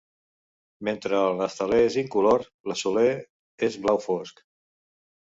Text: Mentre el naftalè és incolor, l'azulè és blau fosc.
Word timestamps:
Mentre 0.87 1.17
el 1.25 1.35
naftalè 1.41 1.77
és 1.89 1.97
incolor, 2.01 2.45
l'azulè 2.71 3.03
és 3.69 3.77
blau 3.83 4.01
fosc. 4.07 4.43